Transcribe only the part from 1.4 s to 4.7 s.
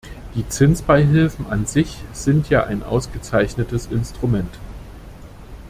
an sich sind ja ein ausgezeichnetes Instrument.